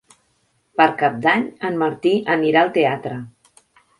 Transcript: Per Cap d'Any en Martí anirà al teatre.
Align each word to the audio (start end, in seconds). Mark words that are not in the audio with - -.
Per 0.79 0.87
Cap 1.01 1.19
d'Any 1.25 1.43
en 1.69 1.77
Martí 1.83 2.15
anirà 2.39 2.65
al 2.65 2.75
teatre. 2.81 3.21